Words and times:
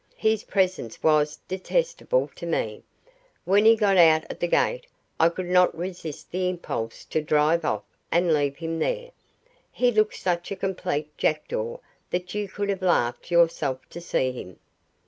His 0.17 0.45
presence 0.45 1.03
was 1.03 1.37
detestable 1.47 2.31
to 2.35 2.47
me. 2.47 2.81
When 3.45 3.65
he 3.65 3.75
got 3.75 3.97
out 3.97 4.23
at 4.31 4.39
the 4.39 4.47
gate 4.47 4.87
I 5.19 5.29
could 5.29 5.45
not 5.45 5.77
resist 5.77 6.31
the 6.31 6.49
impulse 6.49 7.05
to 7.05 7.21
drive 7.21 7.63
off 7.63 7.83
and 8.11 8.33
leave 8.33 8.57
him 8.57 8.79
there. 8.79 9.11
He 9.71 9.91
looked 9.91 10.15
such 10.15 10.51
a 10.51 10.55
complete 10.55 11.15
jackdaw 11.19 11.77
that 12.09 12.33
you 12.33 12.49
would 12.57 12.69
have 12.69 12.81
laughed 12.81 13.29
yourself 13.29 13.87
to 13.91 14.01
see 14.01 14.31
him." 14.31 14.57